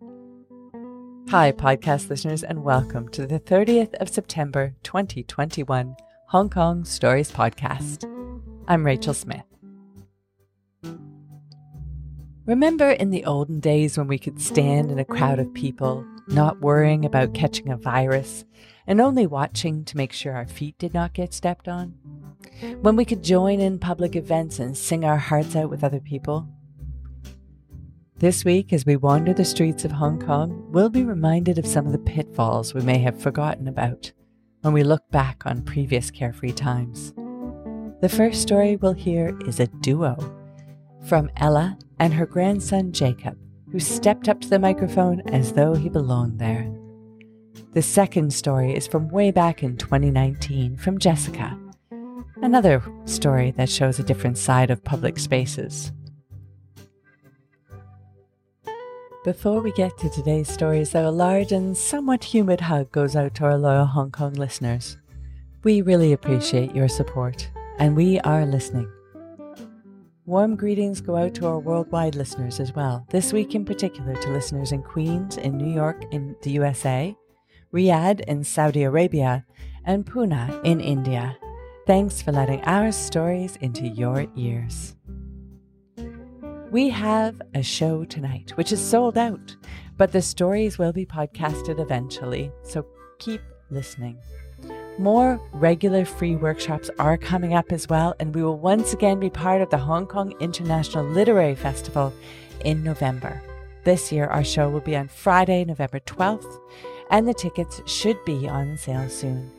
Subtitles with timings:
[0.00, 5.96] Hi, podcast listeners, and welcome to the 30th of September 2021
[6.28, 8.04] Hong Kong Stories Podcast.
[8.66, 9.44] I'm Rachel Smith.
[12.46, 16.60] Remember in the olden days when we could stand in a crowd of people, not
[16.60, 18.44] worrying about catching a virus,
[18.86, 21.88] and only watching to make sure our feet did not get stepped on?
[22.80, 26.48] When we could join in public events and sing our hearts out with other people?
[28.20, 31.86] This week, as we wander the streets of Hong Kong, we'll be reminded of some
[31.86, 34.10] of the pitfalls we may have forgotten about
[34.62, 37.12] when we look back on previous carefree times.
[38.00, 40.16] The first story we'll hear is a duo
[41.06, 43.38] from Ella and her grandson Jacob,
[43.70, 46.68] who stepped up to the microphone as though he belonged there.
[47.72, 51.56] The second story is from way back in 2019 from Jessica,
[52.42, 55.92] another story that shows a different side of public spaces.
[59.28, 63.34] Before we get to today's stories, though, a large and somewhat humid hug goes out
[63.34, 64.96] to our loyal Hong Kong listeners.
[65.64, 68.90] We really appreciate your support, and we are listening.
[70.24, 74.30] Warm greetings go out to our worldwide listeners as well, this week in particular to
[74.30, 77.14] listeners in Queens, in New York, in the USA,
[77.70, 79.44] Riyadh in Saudi Arabia,
[79.84, 81.36] and Pune in India.
[81.86, 84.94] Thanks for letting our stories into your ears.
[86.70, 89.56] We have a show tonight, which is sold out,
[89.96, 92.84] but the stories will be podcasted eventually, so
[93.18, 94.18] keep listening.
[94.98, 99.30] More regular free workshops are coming up as well, and we will once again be
[99.30, 102.12] part of the Hong Kong International Literary Festival
[102.66, 103.40] in November.
[103.84, 106.60] This year, our show will be on Friday, November 12th,
[107.10, 109.50] and the tickets should be on sale soon.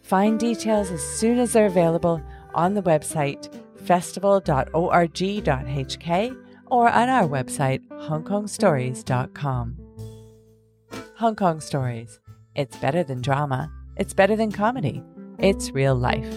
[0.00, 2.22] Find details as soon as they're available
[2.54, 3.52] on the website
[3.84, 6.43] festival.org.hk
[6.74, 9.76] or on our website, hongkongstories.com.
[11.18, 12.18] Hong Kong Stories.
[12.56, 13.70] It's better than drama.
[13.96, 15.00] It's better than comedy.
[15.38, 16.36] It's real life.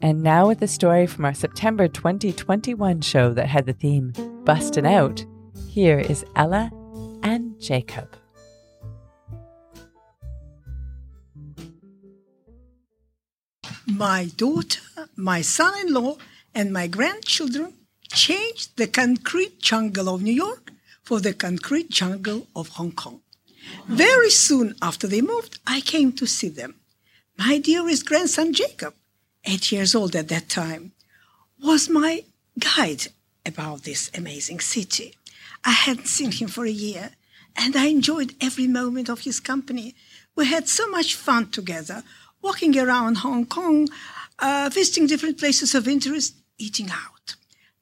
[0.00, 4.12] And now, with the story from our September 2021 show that had the theme
[4.44, 5.24] Bustin' Out,
[5.68, 6.72] here is Ella
[7.22, 8.16] and Jacob.
[13.86, 14.80] My daughter,
[15.14, 16.16] my son in law,
[16.56, 17.72] and my grandchildren
[18.08, 20.72] changed the concrete jungle of New York
[21.02, 23.20] for the concrete jungle of Hong Kong.
[23.86, 26.76] Very soon after they moved, I came to see them.
[27.38, 28.94] My dearest grandson Jacob,
[29.44, 30.92] eight years old at that time,
[31.62, 32.24] was my
[32.58, 33.08] guide
[33.44, 35.14] about this amazing city.
[35.64, 37.10] I hadn't seen him for a year,
[37.56, 39.94] and I enjoyed every moment of his company.
[40.34, 42.02] We had so much fun together,
[42.42, 43.88] walking around Hong Kong,
[44.38, 47.15] uh, visiting different places of interest, eating out.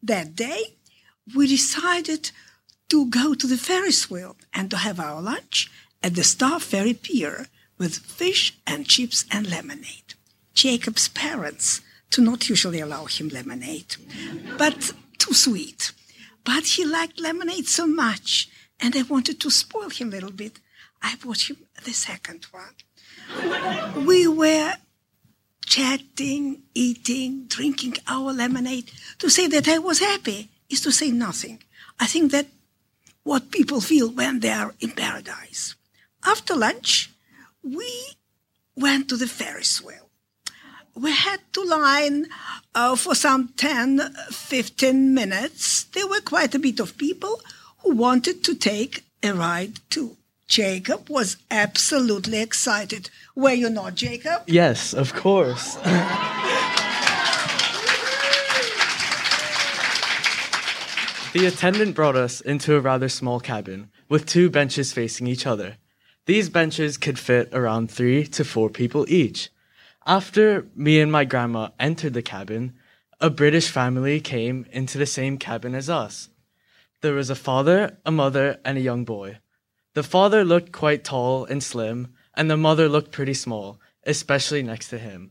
[0.04, 0.76] That day,
[1.34, 2.31] we decided
[2.91, 5.70] to go to the Ferris wheel and to have our lunch
[6.03, 7.47] at the Star Ferry Pier
[7.78, 10.12] with fish and chips and lemonade.
[10.53, 13.97] Jacob's parents do not usually allow him lemonade,
[14.59, 15.93] but too sweet.
[16.44, 20.60] But he liked lemonade so much, and I wanted to spoil him a little bit.
[21.00, 24.04] I bought him the second one.
[24.04, 24.75] We were
[25.66, 28.91] chatting, eating, drinking our lemonade.
[29.19, 31.62] To say that I was happy is to say nothing.
[31.98, 32.47] I think that
[33.22, 35.75] what people feel when they are in paradise.
[36.25, 37.10] After lunch,
[37.62, 37.88] we
[38.76, 40.10] went to the Ferris wheel.
[40.94, 42.26] We had to line
[42.75, 44.00] uh, for some 10,
[44.31, 45.84] 15 minutes.
[45.84, 47.41] There were quite a bit of people
[47.78, 50.16] who wanted to take a ride too.
[50.47, 53.10] Jacob was absolutely excited.
[53.34, 54.43] Were you not, Jacob?
[54.47, 55.75] Yes, of course.
[61.32, 65.77] the attendant brought us into a rather small cabin with two benches facing each other.
[66.27, 69.50] These benches could fit around three to four people each.
[70.06, 72.75] After me and my grandma entered the cabin,
[73.20, 76.29] a British family came into the same cabin as us.
[77.00, 79.38] There was a father, a mother, and a young boy.
[79.94, 84.88] The father looked quite tall and slim, and the mother looked pretty small, especially next
[84.88, 85.31] to him.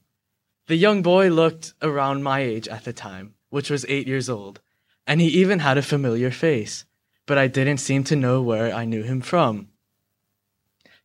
[0.68, 4.62] The young boy looked around my age at the time, which was eight years old,
[5.06, 6.86] and he even had a familiar face,
[7.26, 9.68] but I didn't seem to know where I knew him from.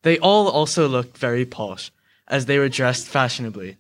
[0.03, 1.91] They all also looked very posh,
[2.29, 3.77] as they were dressed fashionably.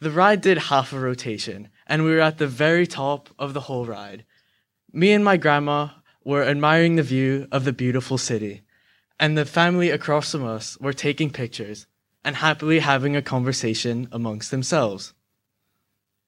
[0.00, 3.62] The ride did half a rotation, and we were at the very top of the
[3.62, 4.24] whole ride.
[4.92, 5.88] Me and my grandma
[6.24, 8.62] were admiring the view of the beautiful city,
[9.20, 11.86] and the family across from us were taking pictures
[12.24, 15.12] and happily having a conversation amongst themselves.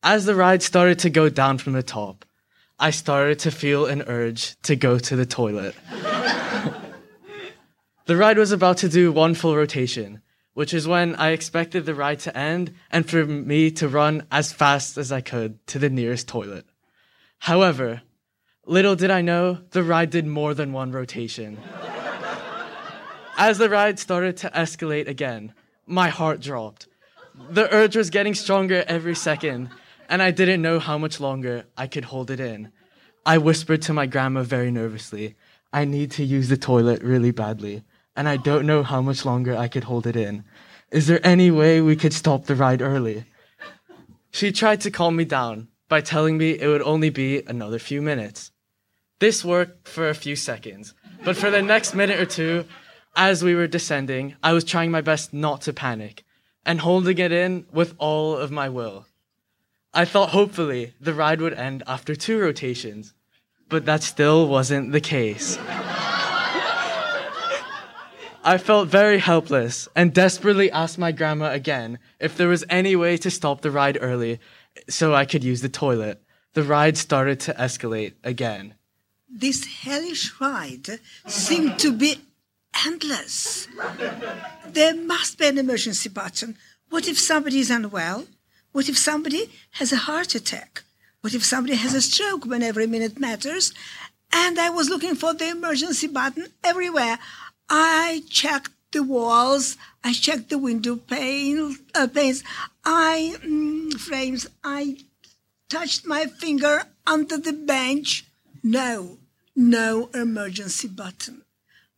[0.02, 2.24] As the ride started to go down from the top,
[2.78, 5.74] I started to feel an urge to go to the toilet.
[8.06, 10.22] The ride was about to do one full rotation,
[10.54, 14.52] which is when I expected the ride to end and for me to run as
[14.52, 16.66] fast as I could to the nearest toilet.
[17.40, 18.02] However,
[18.66, 21.58] little did I know the ride did more than one rotation.
[23.38, 25.54] As the ride started to escalate again,
[25.86, 26.88] my heart dropped.
[27.50, 29.70] The urge was getting stronger every second,
[30.08, 32.72] and I didn't know how much longer I could hold it in.
[33.24, 35.36] I whispered to my grandma very nervously,
[35.72, 37.82] I need to use the toilet really badly,
[38.16, 40.44] and I don't know how much longer I could hold it in.
[40.90, 43.24] Is there any way we could stop the ride early?
[44.30, 48.00] She tried to calm me down by telling me it would only be another few
[48.00, 48.52] minutes.
[49.18, 50.92] This worked for a few seconds,
[51.24, 52.66] but for the next minute or two,
[53.16, 56.22] as we were descending, I was trying my best not to panic
[56.66, 59.06] and holding it in with all of my will.
[59.94, 63.14] I thought hopefully the ride would end after two rotations,
[63.70, 65.56] but that still wasn't the case.
[68.44, 73.16] I felt very helpless and desperately asked my grandma again if there was any way
[73.16, 74.40] to stop the ride early
[74.90, 76.22] so I could use the toilet.
[76.52, 78.74] The ride started to escalate again.
[79.28, 82.20] This hellish ride seemed to be
[82.86, 83.68] endless.
[84.66, 86.56] There must be an emergency button.
[86.90, 88.26] What if somebody is unwell?
[88.72, 90.82] What if somebody has a heart attack?
[91.22, 93.72] What if somebody has a stroke when every minute matters?
[94.32, 97.18] And I was looking for the emergency button everywhere.
[97.68, 99.76] I checked the walls.
[100.04, 102.44] I checked the window pane, uh, panes.
[102.84, 104.46] I mm, frames.
[104.62, 104.98] I
[105.68, 108.25] touched my finger under the bench.
[108.68, 109.18] No,
[109.54, 111.42] no emergency button.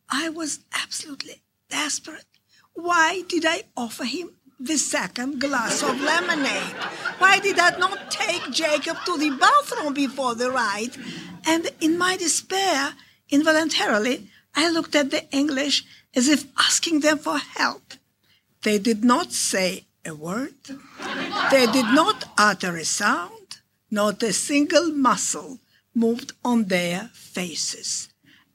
[0.07, 2.27] I was absolutely desperate.
[2.75, 6.75] Why did I offer him the second glass of lemonade?
[7.17, 10.95] Why did I not take Jacob to the bathroom before the ride?
[11.43, 12.93] And in my despair,
[13.31, 15.83] involuntarily, I looked at the English
[16.15, 17.95] as if asking them for help.
[18.61, 20.53] They did not say a word.
[21.49, 23.57] They did not utter a sound.
[23.89, 25.57] Not a single muscle
[25.93, 28.09] moved on their faces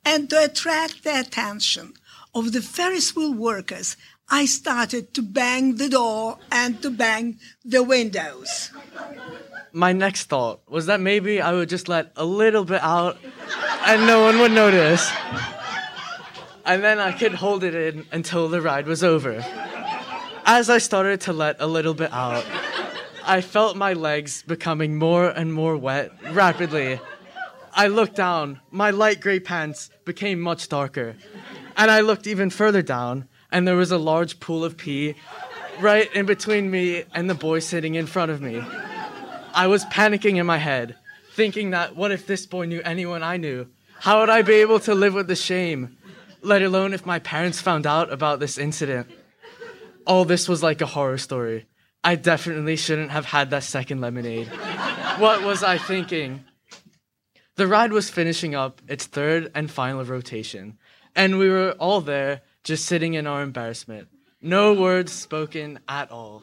[0.05, 1.95] and to attract the attention
[2.35, 3.97] of the Ferris wheel workers,
[4.29, 8.71] I started to bang the door and to bang the windows.
[9.73, 13.19] My next thought was that maybe I would just let a little bit out
[13.87, 15.11] and no one would notice.
[16.65, 19.45] And then I could hold it in until the ride was over.
[20.47, 22.45] As I started to let a little bit out,
[23.27, 27.01] I felt my legs becoming more and more wet rapidly
[27.75, 28.61] I looked down.
[28.71, 31.17] My light gray pants became much darker.
[31.77, 35.17] And I looked even further down, and there was a large pool of pee
[35.81, 38.63] right in between me and the boy sitting in front of me.
[39.53, 40.97] I was panicking in my head,
[41.33, 43.67] thinking that what if this boy knew anyone I knew?
[43.99, 45.97] How would I be able to live with the shame?
[46.43, 49.11] Let alone if my parents found out about this incident.
[50.07, 51.67] All this was like a horror story.
[52.05, 54.49] I definitely shouldn't have had that second lemonade.
[55.19, 56.45] What was I thinking?
[57.57, 60.77] The ride was finishing up its third and final rotation,
[61.15, 64.09] and we were all there just sitting in our embarrassment.
[64.43, 66.43] No words spoken at all.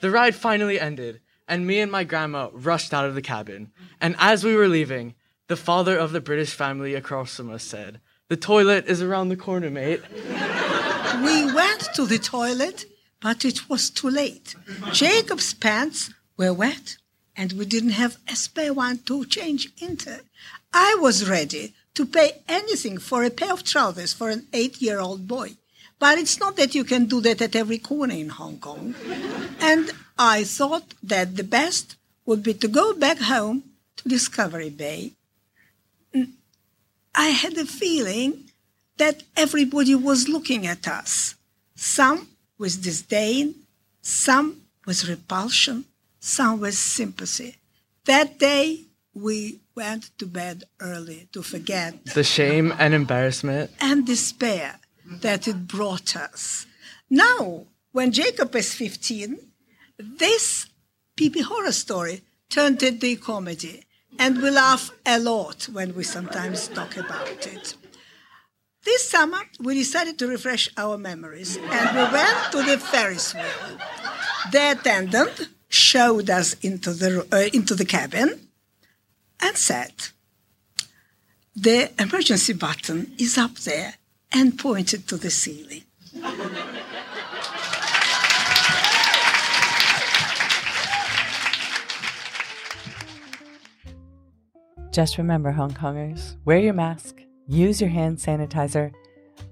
[0.00, 3.70] The ride finally ended, and me and my grandma rushed out of the cabin.
[4.00, 5.14] And as we were leaving,
[5.48, 9.36] the father of the British family across from us said, The toilet is around the
[9.36, 10.00] corner, mate.
[11.24, 12.84] We went to the toilet,
[13.20, 14.54] but it was too late.
[14.92, 16.96] Jacob's pants were wet
[17.38, 20.20] and we didn't have a spare one to change into.
[20.74, 24.98] I was ready to pay anything for a pair of trousers for an eight year
[24.98, 25.52] old boy.
[26.00, 28.94] But it's not that you can do that at every corner in Hong Kong.
[29.60, 33.62] and I thought that the best would be to go back home
[33.96, 35.12] to Discovery Bay.
[37.14, 38.50] I had a feeling
[38.96, 41.34] that everybody was looking at us,
[41.74, 42.28] some
[42.58, 43.54] with disdain,
[44.02, 45.84] some with repulsion,
[46.20, 47.56] some with sympathy.
[48.04, 54.80] That day, we went to bed early to forget the shame and embarrassment and despair
[55.20, 56.66] that it brought us.
[57.10, 59.38] Now, when Jacob is 15,
[59.98, 60.66] this
[61.18, 63.84] PP horror story turned into a comedy,
[64.18, 67.74] and we laugh a lot when we sometimes talk about it.
[68.84, 73.78] This summer, we decided to refresh our memories, and we went to the Ferris wheel.
[74.52, 78.48] The attendant showed us into the, uh, into the cabin
[79.40, 79.92] and said,
[81.54, 83.94] The emergency button is up there,
[84.32, 85.84] and pointed to the ceiling.
[94.92, 98.92] Just remember, Hong Kongers, wear your mask, use your hand sanitizer,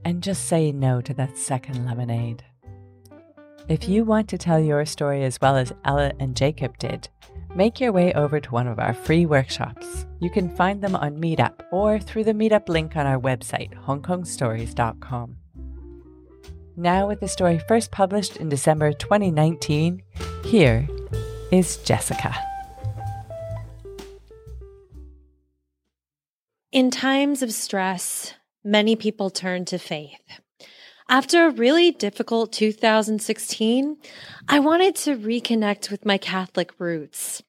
[0.04, 2.42] and just say no to that second lemonade.
[3.68, 7.08] If you want to tell your story as well as Ella and Jacob did,
[7.56, 10.06] make your way over to one of our free workshops.
[10.20, 15.36] You can find them on Meetup or through the Meetup link on our website, hongkongstories.com.
[16.76, 20.00] Now, with the story first published in December 2019,
[20.44, 20.86] here
[21.50, 22.36] is Jessica.
[26.70, 30.20] In times of stress, many people turn to faith.
[31.08, 33.96] After a really difficult 2016,
[34.48, 37.44] I wanted to reconnect with my Catholic roots.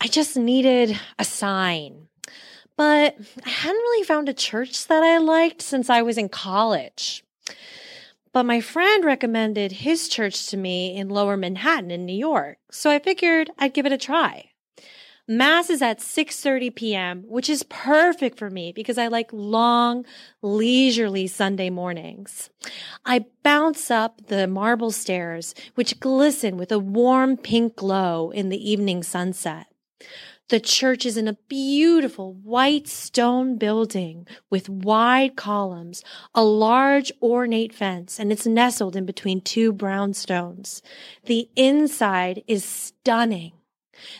[0.00, 2.06] I just needed a sign.
[2.76, 7.24] But I hadn't really found a church that I liked since I was in college.
[8.32, 12.90] But my friend recommended his church to me in lower Manhattan in New York, so
[12.90, 14.50] I figured I'd give it a try.
[15.26, 20.04] Mass is at 6:30 p.m., which is perfect for me because I like long,
[20.42, 22.50] leisurely Sunday mornings.
[23.06, 28.70] I bounce up the marble stairs, which glisten with a warm pink glow in the
[28.70, 29.68] evening sunset.
[30.50, 36.04] The church is in a beautiful white stone building with wide columns,
[36.34, 40.82] a large ornate fence, and it's nestled in between two brownstones.
[41.24, 43.52] The inside is stunning.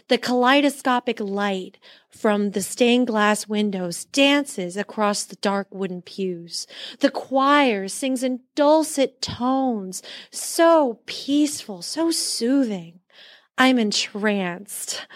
[0.08, 1.78] The kaleidoscopic light
[2.10, 6.66] from the stained glass windows dances across the dark wooden pews.
[7.00, 13.00] The choir sings in dulcet tones, so peaceful, so soothing.
[13.56, 15.06] I'm entranced.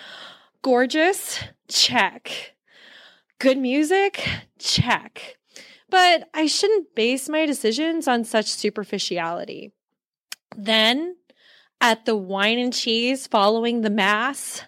[0.62, 1.40] Gorgeous?
[1.68, 2.54] Check.
[3.38, 4.28] Good music?
[4.58, 5.36] Check.
[5.90, 9.72] But I shouldn't base my decisions on such superficiality.
[10.56, 11.16] Then
[11.80, 14.62] at the wine and cheese following the mass.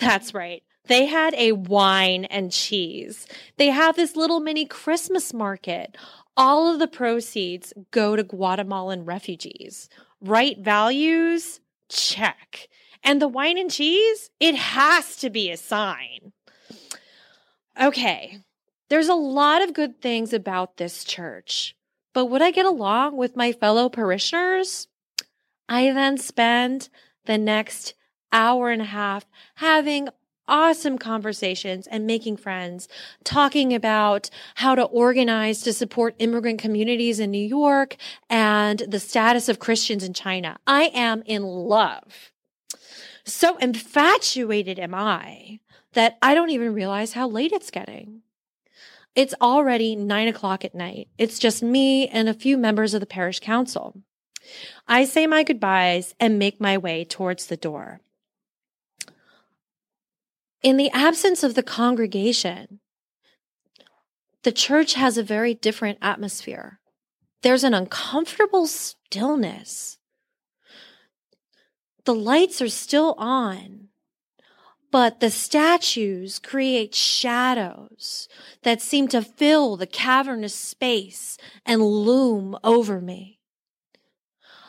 [0.00, 0.62] That's right.
[0.86, 3.26] They had a wine and cheese.
[3.56, 5.96] They have this little mini Christmas market.
[6.36, 9.88] All of the proceeds go to Guatemalan refugees.
[10.20, 11.60] Right values?
[11.88, 12.68] Check.
[13.02, 14.30] And the wine and cheese?
[14.38, 16.32] It has to be a sign.
[17.80, 18.38] Okay,
[18.88, 21.76] there's a lot of good things about this church,
[22.14, 24.88] but would I get along with my fellow parishioners?
[25.68, 26.88] I then spend
[27.24, 27.94] the next
[28.32, 30.08] hour and a half having
[30.48, 32.88] awesome conversations and making friends,
[33.24, 37.96] talking about how to organize to support immigrant communities in New York
[38.30, 40.58] and the status of Christians in China.
[40.66, 42.32] I am in love.
[43.24, 45.58] So infatuated am I
[45.94, 48.22] that I don't even realize how late it's getting.
[49.16, 51.08] It's already nine o'clock at night.
[51.18, 53.96] It's just me and a few members of the parish council.
[54.86, 58.00] I say my goodbyes and make my way towards the door.
[60.62, 62.80] In the absence of the congregation,
[64.42, 66.80] the church has a very different atmosphere.
[67.42, 69.98] There's an uncomfortable stillness.
[72.04, 73.88] The lights are still on,
[74.90, 78.28] but the statues create shadows
[78.62, 83.35] that seem to fill the cavernous space and loom over me.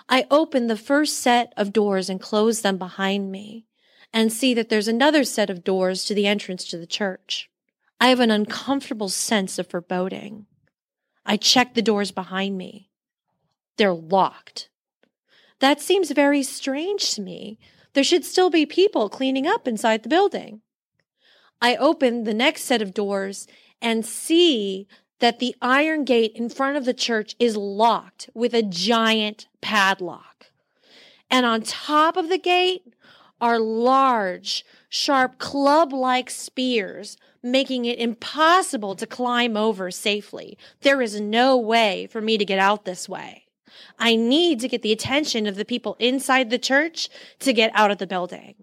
[0.10, 3.66] I open the first set of doors and close them behind me
[4.14, 7.50] and see that there's another set of doors to the entrance to the church.
[8.00, 10.46] I have an uncomfortable sense of foreboding.
[11.26, 12.90] I check the doors behind me.
[13.78, 14.70] They're locked.
[15.60, 17.60] That seems very strange to me.
[17.94, 20.62] There should still be people cleaning up inside the building.
[21.62, 23.48] I open the next set of doors
[23.82, 24.88] and see
[25.20, 30.48] that the iron gate in front of the church is locked with a giant padlock.
[31.30, 32.94] And on top of the gate
[33.42, 40.58] are large, sharp club like spears, making it impossible to climb over safely.
[40.82, 43.46] There is no way for me to get out this way.
[44.00, 47.10] I need to get the attention of the people inside the church
[47.40, 48.56] to get out of the building.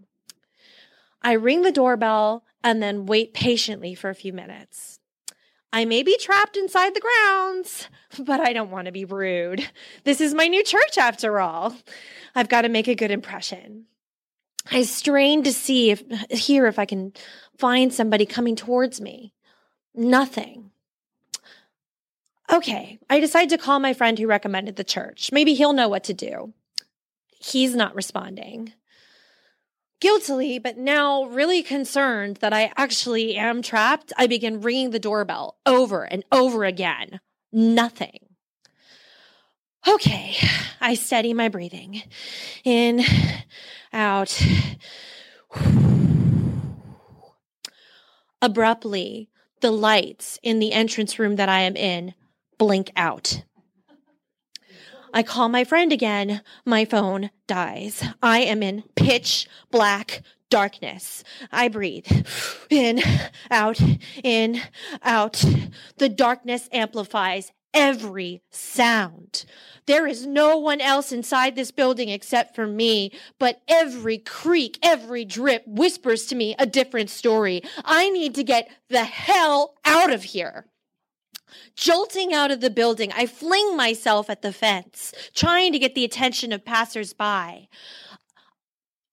[1.23, 4.99] I ring the doorbell and then wait patiently for a few minutes.
[5.75, 7.89] I may be trapped inside the grounds,
[8.21, 9.69] but I don't want to be rude.
[10.05, 11.75] This is my new church after all.
[12.33, 13.87] I've got to make a good impression.
[14.71, 17.13] I strain to see if hear if I can
[17.59, 19.35] find somebody coming towards me.
[19.97, 20.71] Nothing.
[22.53, 25.33] Okay, I decide to call my friend who recommended the church.
[25.33, 26.55] Maybe he'll know what to do.
[27.41, 28.75] He's not responding
[30.05, 35.57] guiltily, but now really concerned that I actually am trapped, I begin ringing the doorbell
[35.65, 37.21] over and over again.
[37.51, 38.19] Nothing.
[39.89, 40.37] Okay,
[40.79, 42.03] I steady my breathing.
[42.65, 43.03] In,
[43.95, 44.39] out.
[48.43, 49.31] Abruptly,
[49.63, 52.13] the lights in the entrance room that I am in
[52.59, 53.43] blink out.
[55.15, 56.43] I call my friend again.
[56.67, 58.03] My phone dies.
[58.21, 61.23] I am in pitch black darkness.
[61.53, 62.07] I breathe
[62.69, 63.01] in,
[63.49, 63.81] out,
[64.25, 64.61] in,
[65.05, 65.45] out.
[65.99, 69.45] The darkness amplifies every sound.
[69.87, 75.25] There is no one else inside this building except for me, but every creak, every
[75.25, 77.63] drip whispers to me a different story.
[77.85, 80.67] I need to get the hell out of here.
[81.77, 86.05] Jolting out of the building, I fling myself at the fence, trying to get the
[86.05, 87.69] attention of passersby.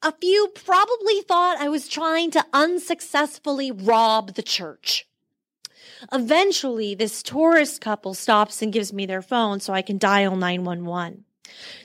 [0.03, 5.05] A few probably thought I was trying to unsuccessfully rob the church.
[6.11, 11.25] Eventually, this tourist couple stops and gives me their phone so I can dial 911.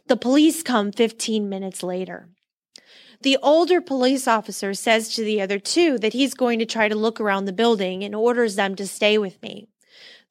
[0.07, 2.29] The police come 15 minutes later.
[3.23, 6.95] The older police officer says to the other two that he's going to try to
[6.95, 9.69] look around the building and orders them to stay with me.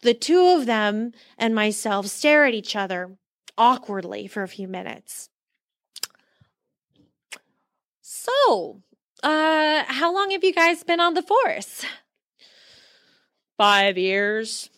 [0.01, 3.17] The two of them and myself stare at each other
[3.57, 5.29] awkwardly for a few minutes.
[8.01, 8.81] So,
[9.23, 11.85] uh, how long have you guys been on the force?
[13.57, 14.69] Five years,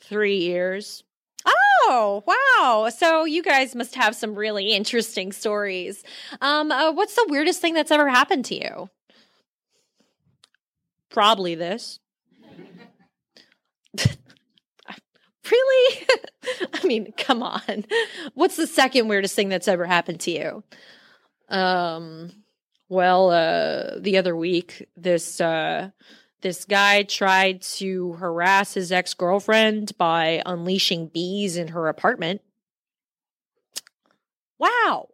[0.00, 1.02] three years.
[1.44, 2.90] Oh, wow.
[2.90, 6.04] So you guys must have some really interesting stories.
[6.40, 8.90] Um, uh, what's the weirdest thing that's ever happened to you?
[11.10, 11.98] Probably this.
[15.50, 16.06] really?
[16.74, 17.84] I mean, come on.
[18.34, 20.64] What's the second weirdest thing that's ever happened to you?
[21.48, 22.30] Um,
[22.88, 25.90] well, uh, the other week, this, uh,
[26.40, 32.40] this guy tried to harass his ex girlfriend by unleashing bees in her apartment.
[34.58, 35.08] Wow.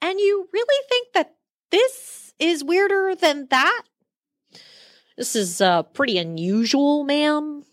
[0.00, 1.34] And you really think that
[1.70, 3.82] this is weirder than that?
[5.16, 7.64] This is uh, pretty unusual, ma'am.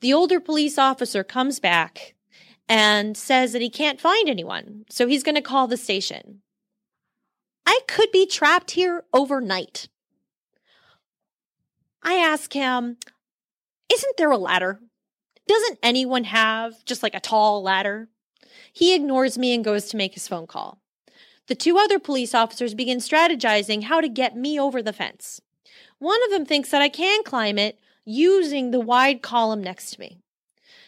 [0.00, 2.14] The older police officer comes back
[2.68, 6.42] and says that he can't find anyone, so he's going to call the station.
[7.64, 9.88] I could be trapped here overnight.
[12.02, 12.98] I ask him,
[13.92, 14.80] Isn't there a ladder?
[15.48, 18.08] Doesn't anyone have just like a tall ladder?
[18.72, 20.80] He ignores me and goes to make his phone call.
[21.46, 25.40] The two other police officers begin strategizing how to get me over the fence.
[25.98, 30.00] One of them thinks that I can climb it using the wide column next to
[30.00, 30.20] me.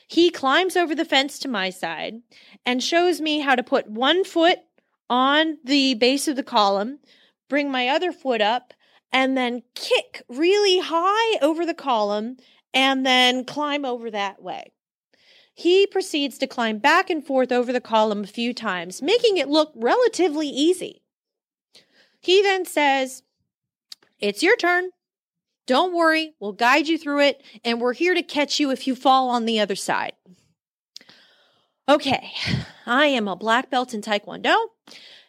[0.07, 2.23] He climbs over the fence to my side
[2.65, 4.61] and shows me how to put one foot
[5.11, 7.01] on the base of the column,
[7.51, 8.73] bring my other foot up,
[9.13, 12.37] and then kick really high over the column
[12.73, 14.73] and then climb over that way.
[15.55, 19.49] He proceeds to climb back and forth over the column a few times, making it
[19.49, 21.03] look relatively easy.
[22.21, 23.25] He then says,
[24.21, 24.91] It's your turn.
[25.69, 28.97] Don't worry, we'll guide you through it, and we're here to catch you if you
[28.97, 30.15] fall on the other side.
[31.87, 32.33] Okay,
[32.87, 34.57] I am a black belt in Taekwondo.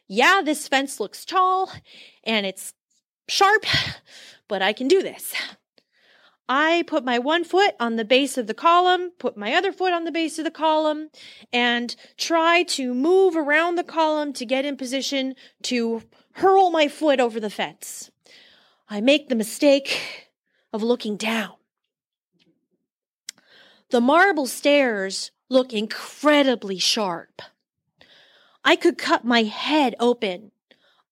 [0.08, 1.70] Yeah, this fence looks tall
[2.24, 2.74] and it's
[3.28, 3.66] sharp,
[4.48, 5.34] but I can do this.
[6.48, 9.92] I put my one foot on the base of the column, put my other foot
[9.92, 11.10] on the base of the column,
[11.52, 16.02] and try to move around the column to get in position to
[16.36, 18.10] hurl my foot over the fence.
[18.90, 20.29] I make the mistake
[20.72, 21.54] of looking down.
[23.90, 27.42] The marble stairs look incredibly sharp.
[28.64, 30.52] I could cut my head open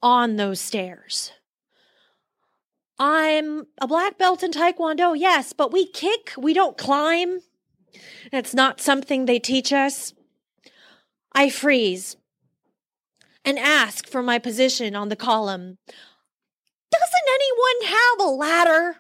[0.02, 1.32] on those stairs.
[3.00, 7.40] I'm a black belt in Taekwondo, yes, but we kick, we don't climb.
[8.32, 10.14] That's not something they teach us.
[11.34, 12.18] I freeze
[13.46, 15.78] and ask for my position on the column.
[16.92, 18.98] Doesn't anyone have a ladder?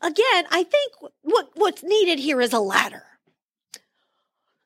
[0.00, 3.04] Again, I think what, what's needed here is a ladder.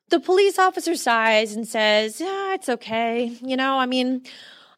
[0.09, 3.37] The police officer sighs and says, Yeah, it's okay.
[3.41, 4.23] You know, I mean,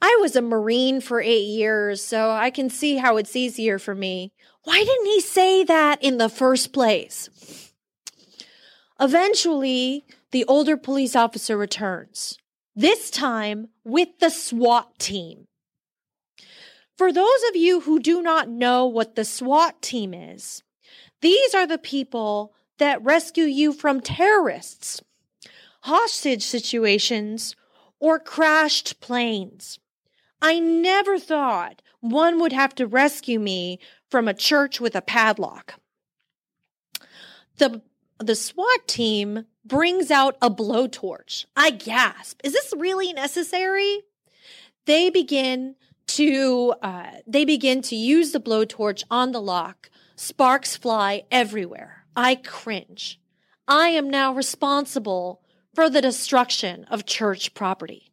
[0.01, 3.93] I was a Marine for eight years, so I can see how it's easier for
[3.93, 4.31] me.
[4.63, 7.29] Why didn't he say that in the first place?
[8.99, 12.37] Eventually, the older police officer returns,
[12.75, 15.47] this time with the SWAT team.
[16.99, 20.63] For those of you who do not know what the SWAT team is,
[21.21, 25.01] these are the people that rescue you from terrorists,
[25.83, 27.55] hostage situations,
[28.01, 29.79] or crashed planes.
[30.41, 35.75] I never thought one would have to rescue me from a church with a padlock.
[37.59, 37.81] The,
[38.17, 41.45] the SWAT team brings out a blowtorch.
[41.55, 42.41] I gasp.
[42.43, 44.01] Is this really necessary?
[44.85, 45.75] They begin
[46.15, 49.89] to uh, they begin to use the blowtorch on the lock.
[50.15, 52.05] Sparks fly everywhere.
[52.15, 53.19] I cringe.
[53.67, 55.41] I am now responsible
[55.73, 58.11] for the destruction of church property.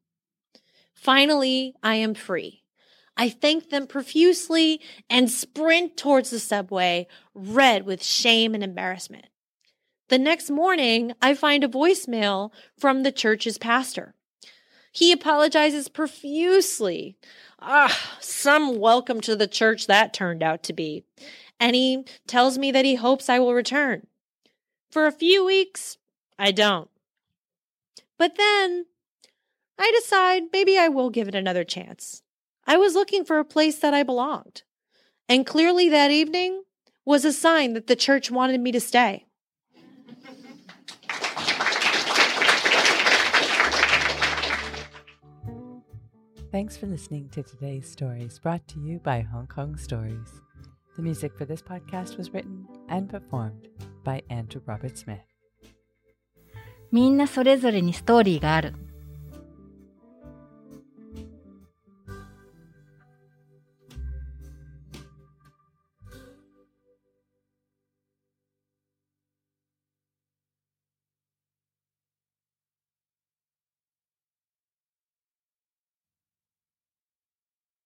[0.92, 2.62] Finally, I am free.
[3.16, 9.26] I thank them profusely and sprint towards the subway, red with shame and embarrassment.
[10.08, 14.14] The next morning, I find a voicemail from the church's pastor.
[14.92, 17.16] He apologizes profusely.
[17.60, 21.04] Ah, some welcome to the church that turned out to be.
[21.58, 24.06] And he tells me that he hopes I will return.
[24.90, 25.96] For a few weeks,
[26.38, 26.90] I don't.
[28.18, 28.86] But then
[29.78, 32.22] I decide maybe I will give it another chance.
[32.66, 34.62] I was looking for a place that I belonged.
[35.28, 36.62] And clearly that evening
[37.04, 39.25] was a sign that the church wanted me to stay.
[46.51, 50.41] Thanks for listening to today's stories brought to you by Hong Kong Stories.
[50.95, 53.69] The music for this podcast was written and performed
[54.03, 55.21] by Andrew Robert Smith.
[56.91, 58.73] みんなそれぞれにストーリーがある